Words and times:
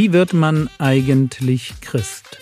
Wie 0.00 0.12
wird 0.12 0.32
man 0.32 0.70
eigentlich 0.78 1.74
Christ? 1.80 2.38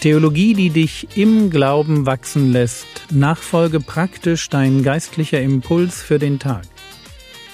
Theologie, 0.00 0.54
die 0.54 0.70
dich 0.70 1.06
im 1.16 1.50
Glauben 1.50 2.04
wachsen 2.04 2.50
lässt. 2.50 2.88
Nachfolge 3.12 3.78
praktisch 3.78 4.48
dein 4.48 4.82
geistlicher 4.82 5.40
Impuls 5.40 6.02
für 6.02 6.18
den 6.18 6.40
Tag. 6.40 6.64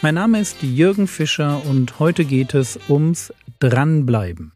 Mein 0.01 0.15
Name 0.15 0.41
ist 0.41 0.63
Jürgen 0.63 1.07
Fischer 1.07 1.61
und 1.67 1.99
heute 1.99 2.25
geht 2.25 2.55
es 2.55 2.81
ums 2.89 3.31
Dranbleiben. 3.59 4.53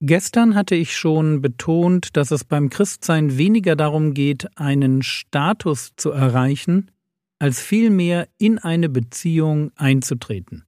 Gestern 0.00 0.54
hatte 0.54 0.76
ich 0.76 0.96
schon 0.96 1.42
betont, 1.42 2.16
dass 2.16 2.30
es 2.30 2.44
beim 2.44 2.70
Christsein 2.70 3.36
weniger 3.36 3.74
darum 3.74 4.14
geht, 4.14 4.56
einen 4.56 5.02
Status 5.02 5.94
zu 5.96 6.12
erreichen, 6.12 6.90
als 7.40 7.60
vielmehr 7.60 8.28
in 8.38 8.58
eine 8.58 8.88
Beziehung 8.88 9.72
einzutreten. 9.74 10.64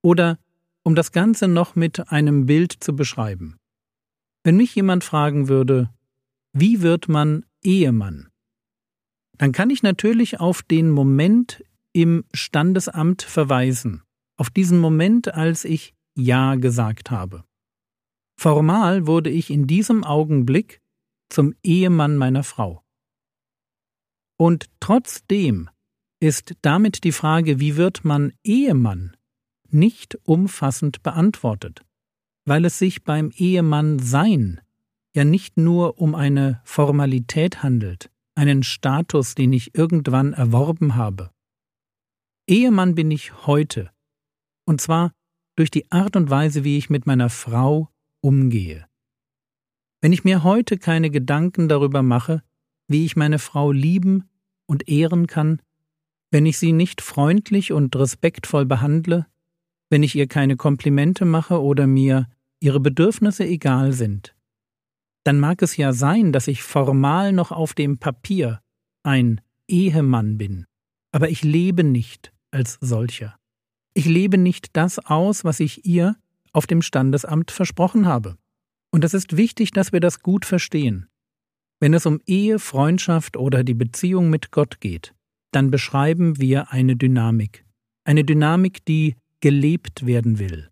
Oder 0.00 0.38
um 0.84 0.94
das 0.94 1.10
Ganze 1.10 1.48
noch 1.48 1.74
mit 1.74 2.10
einem 2.10 2.46
Bild 2.46 2.72
zu 2.72 2.94
beschreiben. 2.94 3.56
Wenn 4.44 4.56
mich 4.56 4.74
jemand 4.76 5.02
fragen 5.02 5.48
würde, 5.48 5.90
wie 6.52 6.82
wird 6.82 7.08
man 7.08 7.44
Ehemann? 7.62 8.28
Dann 9.36 9.52
kann 9.52 9.70
ich 9.70 9.82
natürlich 9.82 10.38
auf 10.38 10.62
den 10.62 10.90
Moment 10.90 11.64
im 11.92 12.24
Standesamt 12.32 13.22
verweisen, 13.22 14.02
auf 14.36 14.50
diesen 14.50 14.78
Moment, 14.78 15.34
als 15.34 15.64
ich 15.64 15.94
Ja 16.14 16.54
gesagt 16.54 17.10
habe. 17.10 17.44
Formal 18.38 19.08
wurde 19.08 19.30
ich 19.30 19.50
in 19.50 19.66
diesem 19.66 20.04
Augenblick 20.04 20.80
zum 21.28 21.54
Ehemann 21.64 22.16
meiner 22.16 22.44
Frau. 22.44 22.84
Und 24.38 24.66
trotzdem 24.78 25.68
ist 26.20 26.54
damit 26.62 27.02
die 27.02 27.12
Frage, 27.12 27.58
wie 27.58 27.76
wird 27.76 28.04
man 28.04 28.32
Ehemann, 28.44 29.16
nicht 29.70 30.16
umfassend 30.24 31.02
beantwortet, 31.02 31.84
weil 32.44 32.64
es 32.64 32.78
sich 32.78 33.02
beim 33.02 33.30
Ehemann 33.36 33.98
sein 33.98 34.60
ja 35.14 35.24
nicht 35.24 35.56
nur 35.56 35.98
um 35.98 36.14
eine 36.14 36.60
Formalität 36.64 37.64
handelt, 37.64 38.08
einen 38.36 38.62
Status, 38.62 39.34
den 39.34 39.52
ich 39.52 39.74
irgendwann 39.74 40.32
erworben 40.32 40.94
habe. 40.94 41.32
Ehemann 42.46 42.94
bin 42.94 43.10
ich 43.10 43.46
heute, 43.46 43.90
und 44.64 44.80
zwar 44.80 45.12
durch 45.56 45.72
die 45.72 45.90
Art 45.90 46.14
und 46.14 46.30
Weise, 46.30 46.62
wie 46.62 46.78
ich 46.78 46.88
mit 46.88 47.04
meiner 47.04 47.30
Frau 47.30 47.88
umgehe. 48.28 48.86
Wenn 50.02 50.12
ich 50.12 50.22
mir 50.22 50.44
heute 50.44 50.76
keine 50.76 51.10
Gedanken 51.10 51.66
darüber 51.66 52.02
mache, 52.02 52.42
wie 52.86 53.06
ich 53.06 53.16
meine 53.16 53.38
Frau 53.38 53.72
lieben 53.72 54.28
und 54.66 54.86
ehren 54.86 55.26
kann, 55.26 55.62
wenn 56.30 56.44
ich 56.44 56.58
sie 56.58 56.72
nicht 56.72 57.00
freundlich 57.00 57.72
und 57.72 57.96
respektvoll 57.96 58.66
behandle, 58.66 59.26
wenn 59.88 60.02
ich 60.02 60.14
ihr 60.14 60.26
keine 60.26 60.56
Komplimente 60.56 61.24
mache 61.24 61.62
oder 61.62 61.86
mir 61.86 62.28
ihre 62.60 62.80
Bedürfnisse 62.80 63.46
egal 63.46 63.94
sind, 63.94 64.36
dann 65.24 65.40
mag 65.40 65.62
es 65.62 65.78
ja 65.78 65.94
sein, 65.94 66.30
dass 66.30 66.48
ich 66.48 66.62
formal 66.62 67.32
noch 67.32 67.50
auf 67.50 67.72
dem 67.72 67.96
Papier 67.96 68.60
ein 69.04 69.40
Ehemann 69.68 70.36
bin, 70.36 70.66
aber 71.12 71.30
ich 71.30 71.42
lebe 71.42 71.82
nicht 71.82 72.34
als 72.50 72.76
solcher. 72.82 73.38
Ich 73.94 74.04
lebe 74.04 74.36
nicht 74.36 74.76
das 74.76 74.98
aus, 74.98 75.44
was 75.44 75.60
ich 75.60 75.86
ihr 75.86 76.16
auf 76.52 76.66
dem 76.66 76.82
Standesamt 76.82 77.50
versprochen 77.50 78.06
habe. 78.06 78.36
Und 78.90 79.04
es 79.04 79.14
ist 79.14 79.36
wichtig, 79.36 79.70
dass 79.72 79.92
wir 79.92 80.00
das 80.00 80.22
gut 80.22 80.44
verstehen. 80.44 81.08
Wenn 81.80 81.94
es 81.94 82.06
um 82.06 82.20
Ehe, 82.26 82.58
Freundschaft 82.58 83.36
oder 83.36 83.62
die 83.62 83.74
Beziehung 83.74 84.30
mit 84.30 84.50
Gott 84.50 84.80
geht, 84.80 85.14
dann 85.52 85.70
beschreiben 85.70 86.38
wir 86.38 86.72
eine 86.72 86.96
Dynamik. 86.96 87.64
Eine 88.04 88.24
Dynamik, 88.24 88.84
die 88.84 89.16
gelebt 89.40 90.06
werden 90.06 90.38
will 90.38 90.70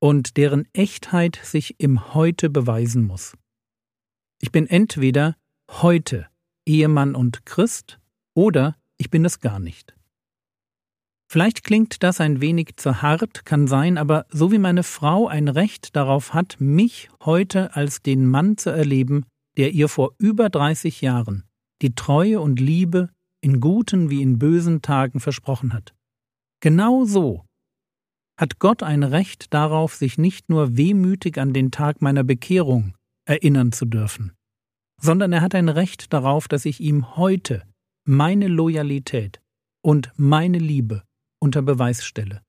und 0.00 0.36
deren 0.36 0.68
Echtheit 0.74 1.40
sich 1.42 1.80
im 1.80 2.14
Heute 2.14 2.50
beweisen 2.50 3.04
muss. 3.04 3.36
Ich 4.40 4.52
bin 4.52 4.66
entweder 4.66 5.36
heute 5.70 6.28
Ehemann 6.66 7.14
und 7.14 7.46
Christ 7.46 7.98
oder 8.34 8.76
ich 8.98 9.10
bin 9.10 9.24
es 9.24 9.40
gar 9.40 9.58
nicht. 9.58 9.96
Vielleicht 11.34 11.64
klingt 11.64 12.04
das 12.04 12.20
ein 12.20 12.40
wenig 12.40 12.76
zu 12.76 13.02
hart, 13.02 13.44
kann 13.44 13.66
sein, 13.66 13.98
aber 13.98 14.24
so 14.30 14.52
wie 14.52 14.58
meine 14.58 14.84
Frau 14.84 15.26
ein 15.26 15.48
Recht 15.48 15.96
darauf 15.96 16.32
hat, 16.32 16.60
mich 16.60 17.08
heute 17.24 17.74
als 17.74 18.02
den 18.02 18.24
Mann 18.24 18.56
zu 18.56 18.70
erleben, 18.70 19.26
der 19.56 19.72
ihr 19.72 19.88
vor 19.88 20.14
über 20.18 20.48
30 20.48 21.00
Jahren 21.00 21.42
die 21.82 21.96
Treue 21.96 22.40
und 22.40 22.60
Liebe 22.60 23.08
in 23.40 23.58
guten 23.58 24.10
wie 24.10 24.22
in 24.22 24.38
bösen 24.38 24.80
Tagen 24.80 25.18
versprochen 25.18 25.72
hat. 25.72 25.92
Genau 26.60 27.04
so 27.04 27.44
hat 28.38 28.60
Gott 28.60 28.84
ein 28.84 29.02
Recht 29.02 29.52
darauf, 29.52 29.96
sich 29.96 30.18
nicht 30.18 30.48
nur 30.48 30.76
wehmütig 30.76 31.36
an 31.38 31.52
den 31.52 31.72
Tag 31.72 32.00
meiner 32.00 32.22
Bekehrung 32.22 32.94
erinnern 33.26 33.72
zu 33.72 33.86
dürfen, 33.86 34.34
sondern 35.00 35.32
er 35.32 35.40
hat 35.40 35.56
ein 35.56 35.68
Recht 35.68 36.12
darauf, 36.12 36.46
dass 36.46 36.64
ich 36.64 36.78
ihm 36.78 37.16
heute 37.16 37.64
meine 38.04 38.46
Loyalität 38.46 39.40
und 39.82 40.12
meine 40.16 40.58
Liebe 40.58 41.02
unter 41.44 41.62
Beweis 41.62 42.04
stelle. 42.04 42.42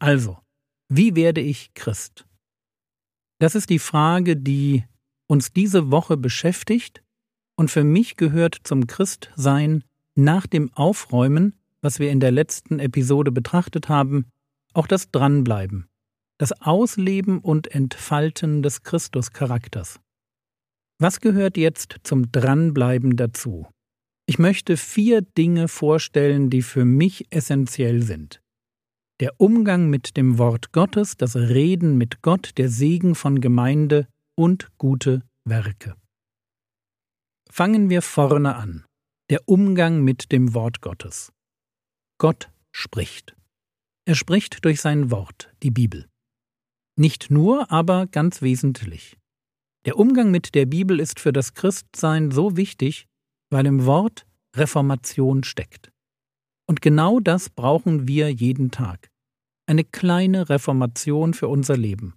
Also, 0.00 0.38
wie 0.88 1.14
werde 1.14 1.42
ich 1.42 1.74
Christ? 1.74 2.26
Das 3.38 3.54
ist 3.54 3.70
die 3.70 3.78
Frage, 3.78 4.36
die 4.36 4.84
uns 5.28 5.52
diese 5.52 5.90
Woche 5.90 6.16
beschäftigt, 6.16 7.04
und 7.56 7.70
für 7.70 7.84
mich 7.84 8.16
gehört 8.16 8.56
zum 8.64 8.86
Christsein 8.86 9.84
nach 10.14 10.46
dem 10.46 10.72
Aufräumen, 10.72 11.54
was 11.82 11.98
wir 11.98 12.10
in 12.10 12.18
der 12.18 12.30
letzten 12.30 12.78
Episode 12.78 13.30
betrachtet 13.30 13.90
haben, 13.90 14.24
auch 14.72 14.86
das 14.86 15.10
Dranbleiben, 15.10 15.86
das 16.38 16.52
Ausleben 16.62 17.38
und 17.38 17.68
Entfalten 17.68 18.62
des 18.62 18.82
Christuscharakters. 18.82 20.00
Was 20.98 21.20
gehört 21.20 21.58
jetzt 21.58 21.96
zum 22.02 22.32
Dranbleiben 22.32 23.16
dazu? 23.16 23.66
Ich 24.30 24.38
möchte 24.38 24.76
vier 24.76 25.22
Dinge 25.22 25.66
vorstellen, 25.66 26.50
die 26.50 26.62
für 26.62 26.84
mich 26.84 27.26
essentiell 27.30 28.00
sind. 28.00 28.40
Der 29.18 29.40
Umgang 29.40 29.90
mit 29.90 30.16
dem 30.16 30.38
Wort 30.38 30.70
Gottes, 30.70 31.16
das 31.16 31.34
Reden 31.34 31.98
mit 31.98 32.22
Gott, 32.22 32.52
der 32.56 32.68
Segen 32.68 33.16
von 33.16 33.40
Gemeinde 33.40 34.06
und 34.36 34.68
gute 34.78 35.24
Werke. 35.44 35.96
Fangen 37.50 37.90
wir 37.90 38.02
vorne 38.02 38.54
an. 38.54 38.84
Der 39.30 39.48
Umgang 39.48 40.04
mit 40.04 40.30
dem 40.30 40.54
Wort 40.54 40.80
Gottes. 40.80 41.32
Gott 42.18 42.52
spricht. 42.70 43.34
Er 44.04 44.14
spricht 44.14 44.64
durch 44.64 44.80
sein 44.80 45.10
Wort, 45.10 45.52
die 45.64 45.72
Bibel. 45.72 46.06
Nicht 46.96 47.32
nur, 47.32 47.72
aber 47.72 48.06
ganz 48.06 48.42
wesentlich. 48.42 49.16
Der 49.86 49.98
Umgang 49.98 50.30
mit 50.30 50.54
der 50.54 50.66
Bibel 50.66 51.00
ist 51.00 51.18
für 51.18 51.32
das 51.32 51.54
Christsein 51.54 52.30
so 52.30 52.56
wichtig, 52.56 53.08
weil 53.50 53.66
im 53.66 53.84
Wort 53.86 54.26
Reformation 54.56 55.44
steckt. 55.44 55.90
Und 56.66 56.80
genau 56.80 57.20
das 57.20 57.50
brauchen 57.50 58.08
wir 58.08 58.32
jeden 58.32 58.70
Tag. 58.70 59.10
Eine 59.66 59.84
kleine 59.84 60.48
Reformation 60.48 61.34
für 61.34 61.48
unser 61.48 61.76
Leben. 61.76 62.14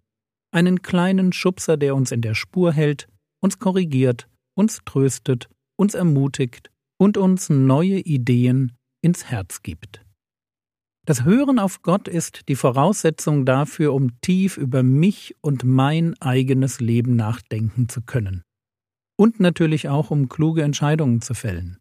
Einen 0.51 0.81
kleinen 0.81 1.33
Schubser, 1.33 1.77
der 1.77 1.95
uns 1.95 2.11
in 2.11 2.21
der 2.21 2.35
Spur 2.35 2.71
hält, 2.71 3.07
uns 3.41 3.59
korrigiert, 3.59 4.27
uns 4.55 4.79
tröstet, 4.85 5.49
uns 5.75 5.95
ermutigt 5.95 6.69
und 6.97 7.17
uns 7.17 7.49
neue 7.49 7.99
Ideen 7.99 8.73
ins 9.01 9.25
Herz 9.25 9.61
gibt. 9.63 10.01
Das 11.05 11.25
Hören 11.25 11.59
auf 11.59 11.81
Gott 11.81 12.07
ist 12.07 12.47
die 12.47 12.55
Voraussetzung 12.55 13.45
dafür, 13.45 13.93
um 13.93 14.21
tief 14.21 14.57
über 14.57 14.83
mich 14.83 15.35
und 15.41 15.65
mein 15.65 16.13
eigenes 16.21 16.79
Leben 16.79 17.15
nachdenken 17.17 17.89
zu 17.89 18.01
können. 18.01 18.43
Und 19.17 19.39
natürlich 19.39 19.89
auch, 19.89 20.11
um 20.11 20.29
kluge 20.29 20.63
Entscheidungen 20.63 21.21
zu 21.21 21.33
fällen. 21.33 21.77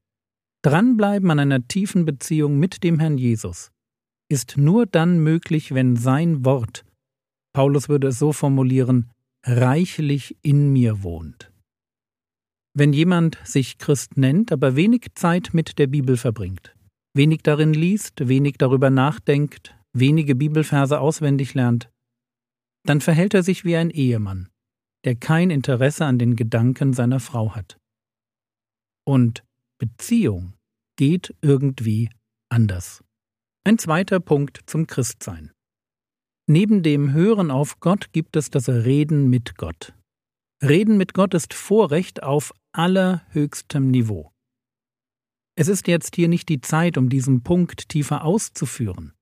Dranbleiben 0.62 1.30
an 1.30 1.38
einer 1.38 1.66
tiefen 1.66 2.04
Beziehung 2.04 2.58
mit 2.58 2.84
dem 2.84 3.00
Herrn 3.00 3.18
Jesus 3.18 3.72
ist 4.28 4.56
nur 4.56 4.86
dann 4.86 5.18
möglich, 5.18 5.74
wenn 5.74 5.96
sein 5.96 6.44
Wort, 6.44 6.84
Paulus 7.52 7.88
würde 7.88 8.08
es 8.08 8.18
so 8.18 8.32
formulieren, 8.32 9.10
reichlich 9.44 10.36
in 10.42 10.72
mir 10.72 11.02
wohnt. 11.02 11.52
Wenn 12.74 12.94
jemand 12.94 13.38
sich 13.44 13.76
Christ 13.76 14.16
nennt, 14.16 14.50
aber 14.50 14.74
wenig 14.76 15.08
Zeit 15.14 15.50
mit 15.52 15.78
der 15.78 15.86
Bibel 15.86 16.16
verbringt, 16.16 16.74
wenig 17.14 17.42
darin 17.42 17.74
liest, 17.74 18.26
wenig 18.26 18.54
darüber 18.56 18.88
nachdenkt, 18.88 19.74
wenige 19.92 20.34
Bibelverse 20.34 20.98
auswendig 20.98 21.52
lernt, 21.52 21.90
dann 22.84 23.02
verhält 23.02 23.34
er 23.34 23.42
sich 23.42 23.64
wie 23.64 23.76
ein 23.76 23.90
Ehemann, 23.90 24.48
der 25.04 25.16
kein 25.16 25.50
Interesse 25.50 26.04
an 26.04 26.18
den 26.18 26.36
Gedanken 26.36 26.92
seiner 26.92 27.20
Frau 27.20 27.54
hat. 27.54 27.78
Und 29.04 29.44
Beziehung 29.78 30.54
geht 30.96 31.34
irgendwie 31.40 32.10
anders. 32.48 33.02
Ein 33.64 33.78
zweiter 33.78 34.20
Punkt 34.20 34.60
zum 34.66 34.86
Christsein. 34.86 35.52
Neben 36.48 36.82
dem 36.82 37.12
Hören 37.12 37.50
auf 37.50 37.80
Gott 37.80 38.12
gibt 38.12 38.36
es 38.36 38.50
das 38.50 38.68
Reden 38.68 39.30
mit 39.30 39.56
Gott. 39.56 39.94
Reden 40.62 40.96
mit 40.96 41.14
Gott 41.14 41.34
ist 41.34 41.54
Vorrecht 41.54 42.22
auf 42.22 42.52
allerhöchstem 42.72 43.90
Niveau. 43.90 44.32
Es 45.56 45.68
ist 45.68 45.86
jetzt 45.86 46.16
hier 46.16 46.28
nicht 46.28 46.48
die 46.48 46.60
Zeit, 46.60 46.96
um 46.96 47.08
diesen 47.08 47.42
Punkt 47.42 47.88
tiefer 47.88 48.24
auszuführen, 48.24 49.12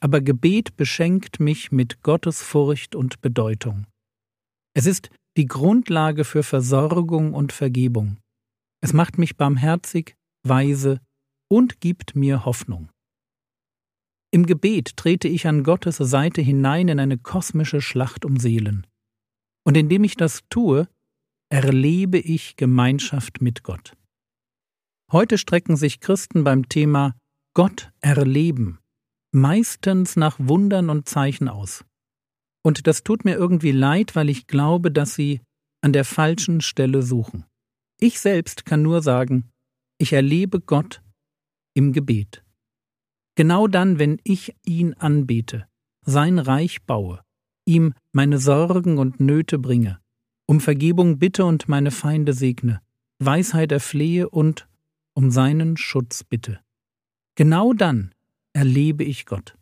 aber 0.00 0.20
Gebet 0.20 0.76
beschenkt 0.76 1.40
mich 1.40 1.70
mit 1.70 2.02
Gottesfurcht 2.02 2.94
und 2.94 3.20
Bedeutung. 3.20 3.86
Es 4.78 4.86
ist 4.86 5.10
die 5.36 5.46
Grundlage 5.46 6.22
für 6.22 6.44
Versorgung 6.44 7.34
und 7.34 7.52
Vergebung. 7.52 8.18
Es 8.80 8.92
macht 8.92 9.18
mich 9.18 9.36
barmherzig, 9.36 10.14
weise 10.46 11.00
und 11.50 11.80
gibt 11.80 12.14
mir 12.14 12.44
Hoffnung. 12.44 12.88
Im 14.30 14.46
Gebet 14.46 14.96
trete 14.96 15.26
ich 15.26 15.48
an 15.48 15.64
Gottes 15.64 15.96
Seite 15.96 16.42
hinein 16.42 16.86
in 16.86 17.00
eine 17.00 17.18
kosmische 17.18 17.80
Schlacht 17.80 18.24
um 18.24 18.36
Seelen. 18.36 18.86
Und 19.66 19.76
indem 19.76 20.04
ich 20.04 20.14
das 20.14 20.42
tue, 20.48 20.86
erlebe 21.50 22.18
ich 22.18 22.54
Gemeinschaft 22.54 23.40
mit 23.40 23.64
Gott. 23.64 23.96
Heute 25.10 25.38
strecken 25.38 25.74
sich 25.76 25.98
Christen 25.98 26.44
beim 26.44 26.68
Thema 26.68 27.16
Gott 27.52 27.90
erleben 28.00 28.78
meistens 29.32 30.16
nach 30.16 30.38
Wundern 30.38 30.90
und 30.90 31.08
Zeichen 31.08 31.48
aus. 31.48 31.84
Und 32.62 32.86
das 32.86 33.04
tut 33.04 33.24
mir 33.24 33.36
irgendwie 33.36 33.72
leid, 33.72 34.16
weil 34.16 34.28
ich 34.28 34.46
glaube, 34.46 34.90
dass 34.90 35.14
sie 35.14 35.40
an 35.80 35.92
der 35.92 36.04
falschen 36.04 36.60
Stelle 36.60 37.02
suchen. 37.02 37.44
Ich 38.00 38.20
selbst 38.20 38.64
kann 38.64 38.82
nur 38.82 39.02
sagen, 39.02 39.50
ich 39.98 40.12
erlebe 40.12 40.60
Gott 40.60 41.02
im 41.74 41.92
Gebet. 41.92 42.44
Genau 43.36 43.68
dann, 43.68 43.98
wenn 43.98 44.20
ich 44.24 44.54
ihn 44.64 44.94
anbete, 44.94 45.66
sein 46.04 46.38
Reich 46.38 46.82
baue, 46.82 47.22
ihm 47.66 47.94
meine 48.12 48.38
Sorgen 48.38 48.98
und 48.98 49.20
Nöte 49.20 49.58
bringe, 49.58 50.00
um 50.46 50.60
Vergebung 50.60 51.18
bitte 51.18 51.44
und 51.44 51.68
meine 51.68 51.90
Feinde 51.90 52.32
segne, 52.32 52.80
Weisheit 53.20 53.72
erflehe 53.72 54.28
und 54.28 54.68
um 55.14 55.30
seinen 55.30 55.76
Schutz 55.76 56.24
bitte. 56.24 56.60
Genau 57.34 57.72
dann 57.72 58.14
erlebe 58.52 59.04
ich 59.04 59.26
Gott. 59.26 59.56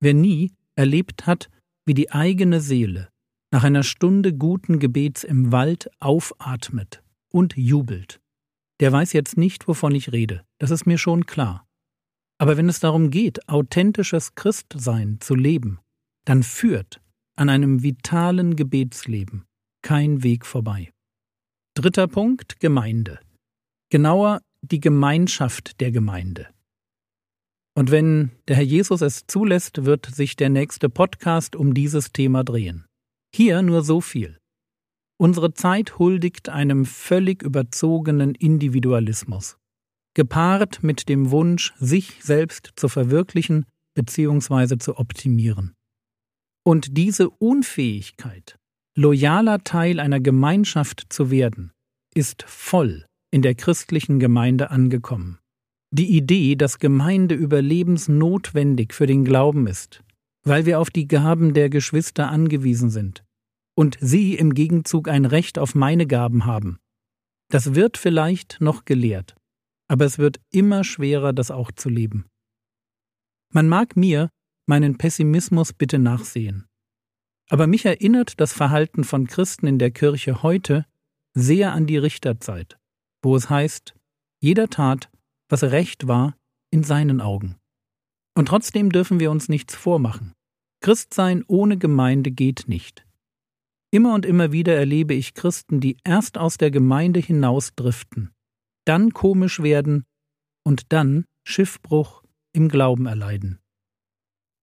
Wer 0.00 0.14
nie 0.14 0.52
erlebt 0.76 1.26
hat, 1.26 1.48
wie 1.86 1.94
die 1.94 2.10
eigene 2.10 2.60
Seele 2.60 3.08
nach 3.50 3.64
einer 3.64 3.82
Stunde 3.82 4.32
guten 4.32 4.78
Gebets 4.78 5.24
im 5.24 5.52
Wald 5.52 5.90
aufatmet 6.00 7.02
und 7.30 7.56
jubelt, 7.56 8.20
der 8.80 8.92
weiß 8.92 9.12
jetzt 9.12 9.36
nicht, 9.36 9.68
wovon 9.68 9.94
ich 9.94 10.12
rede, 10.12 10.44
das 10.58 10.70
ist 10.70 10.86
mir 10.86 10.98
schon 10.98 11.26
klar. 11.26 11.66
Aber 12.38 12.56
wenn 12.56 12.68
es 12.68 12.80
darum 12.80 13.10
geht, 13.10 13.48
authentisches 13.48 14.34
Christsein 14.34 15.18
zu 15.20 15.34
leben, 15.34 15.78
dann 16.24 16.42
führt 16.42 17.00
an 17.36 17.48
einem 17.48 17.82
vitalen 17.82 18.56
Gebetsleben 18.56 19.44
kein 19.82 20.22
Weg 20.22 20.46
vorbei. 20.46 20.92
Dritter 21.74 22.08
Punkt 22.08 22.60
Gemeinde. 22.60 23.20
Genauer 23.90 24.40
die 24.62 24.80
Gemeinschaft 24.80 25.80
der 25.80 25.90
Gemeinde. 25.90 26.48
Und 27.74 27.90
wenn 27.90 28.30
der 28.48 28.56
Herr 28.56 28.64
Jesus 28.64 29.00
es 29.00 29.26
zulässt, 29.26 29.84
wird 29.84 30.06
sich 30.06 30.36
der 30.36 30.50
nächste 30.50 30.88
Podcast 30.88 31.56
um 31.56 31.72
dieses 31.72 32.12
Thema 32.12 32.44
drehen. 32.44 32.84
Hier 33.34 33.62
nur 33.62 33.82
so 33.82 34.00
viel. 34.00 34.38
Unsere 35.18 35.54
Zeit 35.54 35.98
huldigt 35.98 36.48
einem 36.48 36.84
völlig 36.84 37.42
überzogenen 37.42 38.34
Individualismus, 38.34 39.56
gepaart 40.14 40.82
mit 40.82 41.08
dem 41.08 41.30
Wunsch, 41.30 41.72
sich 41.78 42.22
selbst 42.22 42.72
zu 42.76 42.88
verwirklichen 42.88 43.64
bzw. 43.94 44.78
zu 44.78 44.98
optimieren. 44.98 45.74
Und 46.64 46.96
diese 46.96 47.30
Unfähigkeit, 47.30 48.58
loyaler 48.96 49.64
Teil 49.64 49.98
einer 50.00 50.20
Gemeinschaft 50.20 51.06
zu 51.08 51.30
werden, 51.30 51.72
ist 52.14 52.42
voll 52.42 53.06
in 53.30 53.42
der 53.42 53.54
christlichen 53.54 54.20
Gemeinde 54.20 54.70
angekommen. 54.70 55.38
Die 55.94 56.16
Idee, 56.16 56.56
dass 56.56 56.78
Gemeinde 56.78 57.34
überlebensnotwendig 57.34 58.94
für 58.94 59.06
den 59.06 59.26
Glauben 59.26 59.66
ist, 59.66 60.02
weil 60.42 60.64
wir 60.64 60.80
auf 60.80 60.88
die 60.88 61.06
Gaben 61.06 61.52
der 61.52 61.68
Geschwister 61.68 62.30
angewiesen 62.30 62.88
sind 62.88 63.24
und 63.76 63.98
sie 64.00 64.34
im 64.34 64.54
Gegenzug 64.54 65.06
ein 65.08 65.26
Recht 65.26 65.58
auf 65.58 65.74
meine 65.74 66.06
Gaben 66.06 66.46
haben. 66.46 66.78
Das 67.50 67.74
wird 67.74 67.98
vielleicht 67.98 68.58
noch 68.58 68.86
gelehrt, 68.86 69.36
aber 69.86 70.06
es 70.06 70.16
wird 70.16 70.40
immer 70.50 70.82
schwerer, 70.82 71.34
das 71.34 71.50
auch 71.50 71.70
zu 71.70 71.90
leben. 71.90 72.24
Man 73.52 73.68
mag 73.68 73.94
mir 73.94 74.30
meinen 74.66 74.96
Pessimismus 74.96 75.74
bitte 75.74 75.98
nachsehen. 75.98 76.64
Aber 77.50 77.66
mich 77.66 77.84
erinnert 77.84 78.40
das 78.40 78.54
Verhalten 78.54 79.04
von 79.04 79.26
Christen 79.26 79.66
in 79.66 79.78
der 79.78 79.90
Kirche 79.90 80.42
heute 80.42 80.86
sehr 81.34 81.74
an 81.74 81.86
die 81.86 81.98
Richterzeit, 81.98 82.78
wo 83.22 83.36
es 83.36 83.50
heißt, 83.50 83.94
jeder 84.40 84.68
tat, 84.68 85.11
was 85.52 85.64
recht 85.64 86.08
war 86.08 86.34
in 86.72 86.82
seinen 86.82 87.20
Augen. 87.20 87.56
Und 88.34 88.48
trotzdem 88.48 88.90
dürfen 88.90 89.20
wir 89.20 89.30
uns 89.30 89.50
nichts 89.50 89.74
vormachen. 89.74 90.32
Christsein 90.80 91.44
ohne 91.46 91.76
Gemeinde 91.76 92.30
geht 92.30 92.64
nicht. 92.68 93.06
Immer 93.92 94.14
und 94.14 94.24
immer 94.24 94.52
wieder 94.52 94.74
erlebe 94.74 95.12
ich 95.12 95.34
Christen, 95.34 95.80
die 95.80 95.98
erst 96.04 96.38
aus 96.38 96.56
der 96.56 96.70
Gemeinde 96.70 97.20
hinausdriften, 97.20 98.32
dann 98.86 99.12
komisch 99.12 99.62
werden 99.62 100.06
und 100.64 100.90
dann 100.94 101.26
Schiffbruch 101.46 102.24
im 102.54 102.70
Glauben 102.70 103.04
erleiden. 103.04 103.60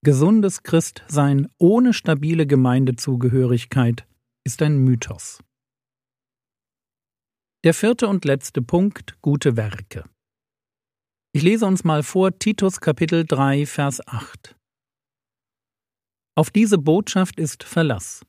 Gesundes 0.04 0.64
Christsein 0.64 1.50
ohne 1.60 1.94
stabile 1.94 2.48
Gemeindezugehörigkeit 2.48 4.08
ist 4.44 4.64
ein 4.64 4.80
Mythos. 4.80 5.44
Der 7.64 7.76
vierte 7.76 8.08
und 8.08 8.26
letzte 8.26 8.64
Punkt 8.64 9.22
gute 9.22 9.56
Werke. 9.56 10.06
Ich 11.32 11.44
lese 11.44 11.68
uns 11.68 11.84
mal 11.84 12.02
vor 12.02 12.40
Titus 12.40 12.82
Kapitel 12.82 13.24
3, 13.24 13.68
Vers 13.68 14.02
8. 14.08 14.56
Auf 16.36 16.50
diese 16.50 16.80
Botschaft 16.80 17.40
ist 17.40 17.64
Verlass, 17.64 18.26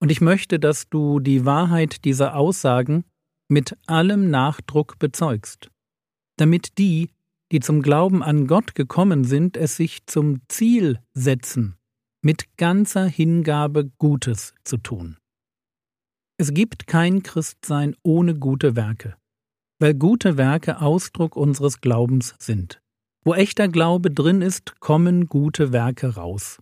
und 0.00 0.12
ich 0.12 0.20
möchte, 0.20 0.60
dass 0.60 0.88
du 0.88 1.18
die 1.18 1.44
Wahrheit 1.44 2.04
dieser 2.04 2.36
Aussagen 2.36 3.04
mit 3.48 3.76
allem 3.86 4.30
Nachdruck 4.30 5.00
bezeugst, 5.00 5.68
damit 6.36 6.78
die, 6.78 7.10
die 7.50 7.58
zum 7.58 7.82
Glauben 7.82 8.22
an 8.22 8.46
Gott 8.46 8.76
gekommen 8.76 9.24
sind, 9.24 9.56
es 9.56 9.74
sich 9.74 10.06
zum 10.06 10.40
Ziel 10.46 11.00
setzen, 11.12 11.74
mit 12.22 12.56
ganzer 12.56 13.06
Hingabe 13.06 13.90
Gutes 13.98 14.54
zu 14.62 14.76
tun. 14.76 15.18
Es 16.38 16.54
gibt 16.54 16.86
kein 16.86 17.24
Christsein 17.24 17.96
ohne 18.04 18.36
gute 18.36 18.76
Werke 18.76 19.16
weil 19.78 19.94
gute 19.94 20.36
Werke 20.36 20.80
Ausdruck 20.80 21.36
unseres 21.36 21.80
Glaubens 21.80 22.34
sind. 22.38 22.80
Wo 23.24 23.34
echter 23.34 23.68
Glaube 23.68 24.10
drin 24.10 24.42
ist, 24.42 24.80
kommen 24.80 25.26
gute 25.26 25.72
Werke 25.72 26.14
raus. 26.14 26.58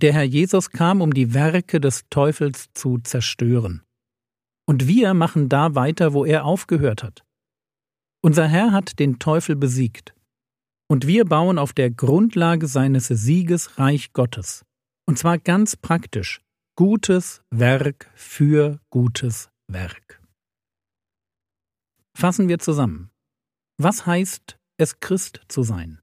Der 0.00 0.12
Herr 0.12 0.24
Jesus 0.24 0.70
kam, 0.70 1.00
um 1.00 1.12
die 1.12 1.34
Werke 1.34 1.80
des 1.80 2.04
Teufels 2.10 2.68
zu 2.74 2.98
zerstören. 2.98 3.82
Und 4.66 4.86
wir 4.86 5.14
machen 5.14 5.48
da 5.48 5.74
weiter, 5.74 6.12
wo 6.12 6.24
er 6.24 6.44
aufgehört 6.44 7.02
hat. 7.02 7.24
Unser 8.22 8.46
Herr 8.46 8.72
hat 8.72 8.98
den 8.98 9.18
Teufel 9.18 9.56
besiegt. 9.56 10.14
Und 10.88 11.06
wir 11.06 11.24
bauen 11.24 11.58
auf 11.58 11.72
der 11.72 11.90
Grundlage 11.90 12.66
seines 12.66 13.08
Sieges 13.08 13.78
Reich 13.78 14.12
Gottes. 14.12 14.64
Und 15.06 15.18
zwar 15.18 15.38
ganz 15.38 15.76
praktisch. 15.76 16.42
Gutes 16.76 17.42
Werk 17.50 18.10
für 18.14 18.78
gutes 18.90 19.50
Werk. 19.66 20.17
Fassen 22.18 22.48
wir 22.48 22.58
zusammen. 22.58 23.12
Was 23.80 24.04
heißt 24.04 24.58
es, 24.76 24.98
Christ 24.98 25.40
zu 25.46 25.62
sein? 25.62 26.00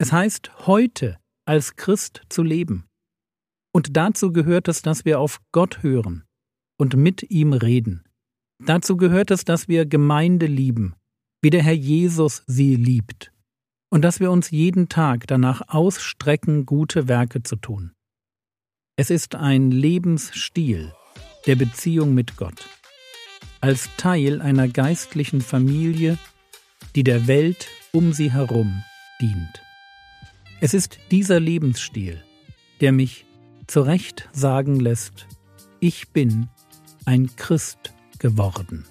Es 0.00 0.12
heißt, 0.12 0.68
heute 0.68 1.18
als 1.44 1.74
Christ 1.74 2.20
zu 2.28 2.44
leben. 2.44 2.84
Und 3.74 3.96
dazu 3.96 4.32
gehört 4.32 4.68
es, 4.68 4.80
dass 4.80 5.04
wir 5.04 5.18
auf 5.18 5.40
Gott 5.50 5.82
hören 5.82 6.24
und 6.78 6.94
mit 6.94 7.32
ihm 7.32 7.52
reden. 7.52 8.04
Dazu 8.64 8.96
gehört 8.96 9.32
es, 9.32 9.44
dass 9.44 9.66
wir 9.66 9.86
Gemeinde 9.86 10.46
lieben, 10.46 10.94
wie 11.42 11.50
der 11.50 11.64
Herr 11.64 11.72
Jesus 11.72 12.44
sie 12.46 12.76
liebt, 12.76 13.32
und 13.90 14.02
dass 14.02 14.20
wir 14.20 14.30
uns 14.30 14.52
jeden 14.52 14.88
Tag 14.88 15.26
danach 15.26 15.62
ausstrecken, 15.66 16.64
gute 16.64 17.08
Werke 17.08 17.42
zu 17.42 17.56
tun. 17.56 17.90
Es 18.96 19.10
ist 19.10 19.34
ein 19.34 19.72
Lebensstil 19.72 20.94
der 21.46 21.56
Beziehung 21.56 22.14
mit 22.14 22.36
Gott 22.36 22.77
als 23.60 23.90
Teil 23.96 24.40
einer 24.40 24.68
geistlichen 24.68 25.40
Familie, 25.40 26.18
die 26.94 27.04
der 27.04 27.26
Welt 27.26 27.68
um 27.92 28.12
sie 28.12 28.32
herum 28.32 28.82
dient. 29.20 29.62
Es 30.60 30.74
ist 30.74 30.98
dieser 31.10 31.40
Lebensstil, 31.40 32.22
der 32.80 32.92
mich 32.92 33.26
zu 33.66 33.80
Recht 33.82 34.28
sagen 34.32 34.80
lässt, 34.80 35.26
ich 35.80 36.10
bin 36.10 36.48
ein 37.04 37.34
Christ 37.36 37.94
geworden. 38.18 38.84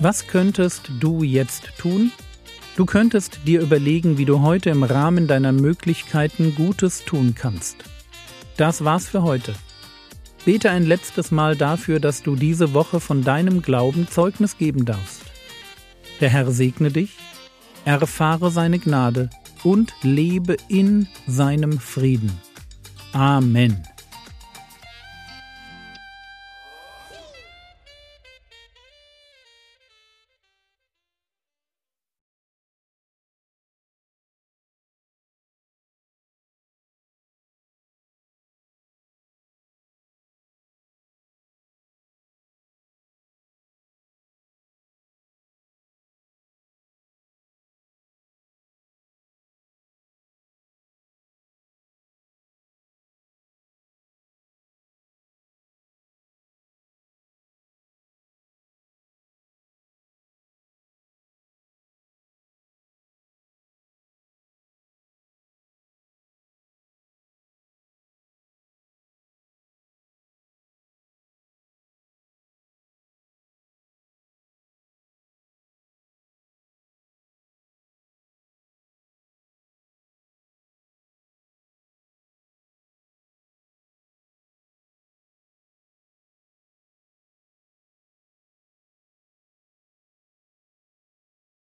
Was 0.00 0.28
könntest 0.28 0.90
du 1.00 1.24
jetzt 1.24 1.76
tun? 1.76 2.12
Du 2.78 2.86
könntest 2.86 3.40
dir 3.44 3.60
überlegen, 3.60 4.18
wie 4.18 4.24
du 4.24 4.40
heute 4.40 4.70
im 4.70 4.84
Rahmen 4.84 5.26
deiner 5.26 5.50
Möglichkeiten 5.50 6.54
Gutes 6.54 7.04
tun 7.04 7.34
kannst. 7.34 7.78
Das 8.56 8.84
war's 8.84 9.08
für 9.08 9.24
heute. 9.24 9.52
Bete 10.44 10.70
ein 10.70 10.84
letztes 10.84 11.32
Mal 11.32 11.56
dafür, 11.56 11.98
dass 11.98 12.22
du 12.22 12.36
diese 12.36 12.74
Woche 12.74 13.00
von 13.00 13.24
deinem 13.24 13.62
Glauben 13.62 14.06
Zeugnis 14.06 14.58
geben 14.58 14.84
darfst. 14.84 15.22
Der 16.20 16.28
Herr 16.28 16.52
segne 16.52 16.92
dich, 16.92 17.16
erfahre 17.84 18.52
seine 18.52 18.78
Gnade 18.78 19.28
und 19.64 19.92
lebe 20.02 20.56
in 20.68 21.08
seinem 21.26 21.80
Frieden. 21.80 22.30
Amen. 23.12 23.82